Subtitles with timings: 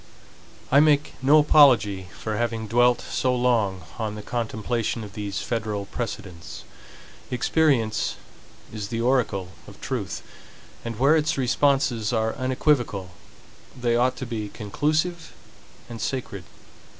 [0.71, 5.85] I make no apology for having dwelt so long on the contemplation of these federal
[5.85, 6.63] precedents.
[7.29, 8.15] Experience
[8.73, 10.23] is the oracle of truth;
[10.83, 13.11] and where its responses are unequivocal,
[13.79, 15.33] they ought to be conclusive
[15.87, 16.45] and sacred.